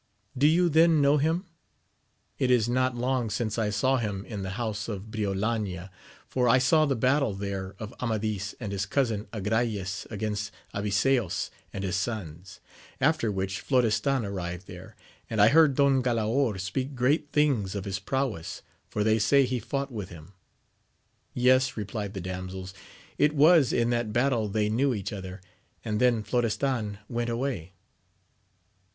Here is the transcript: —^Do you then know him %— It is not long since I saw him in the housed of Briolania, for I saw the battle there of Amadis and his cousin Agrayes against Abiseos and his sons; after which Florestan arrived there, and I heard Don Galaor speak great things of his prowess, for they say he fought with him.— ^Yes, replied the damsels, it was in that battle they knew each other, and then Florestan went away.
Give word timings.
—^Do 0.35 0.51
you 0.51 0.67
then 0.67 0.99
know 0.99 1.17
him 1.17 1.45
%— 1.63 2.11
It 2.39 2.49
is 2.49 2.67
not 2.67 2.95
long 2.97 3.29
since 3.29 3.59
I 3.59 3.69
saw 3.69 3.97
him 3.97 4.25
in 4.25 4.41
the 4.41 4.49
housed 4.57 4.89
of 4.89 5.11
Briolania, 5.11 5.91
for 6.27 6.49
I 6.49 6.57
saw 6.57 6.87
the 6.87 6.95
battle 6.95 7.35
there 7.35 7.75
of 7.77 7.93
Amadis 8.01 8.55
and 8.59 8.71
his 8.71 8.87
cousin 8.87 9.25
Agrayes 9.31 10.07
against 10.11 10.51
Abiseos 10.73 11.51
and 11.71 11.83
his 11.83 11.97
sons; 11.97 12.59
after 12.99 13.31
which 13.31 13.59
Florestan 13.59 14.25
arrived 14.25 14.65
there, 14.65 14.95
and 15.29 15.39
I 15.39 15.49
heard 15.49 15.75
Don 15.75 16.01
Galaor 16.01 16.59
speak 16.59 16.95
great 16.95 17.31
things 17.31 17.75
of 17.75 17.85
his 17.85 17.99
prowess, 17.99 18.63
for 18.89 19.03
they 19.03 19.19
say 19.19 19.45
he 19.45 19.59
fought 19.59 19.91
with 19.91 20.09
him.— 20.09 20.33
^Yes, 21.37 21.75
replied 21.75 22.15
the 22.15 22.21
damsels, 22.21 22.73
it 23.19 23.35
was 23.35 23.71
in 23.71 23.91
that 23.91 24.11
battle 24.11 24.47
they 24.49 24.67
knew 24.67 24.95
each 24.95 25.13
other, 25.13 25.41
and 25.85 26.01
then 26.01 26.23
Florestan 26.23 26.97
went 27.07 27.29
away. 27.29 27.73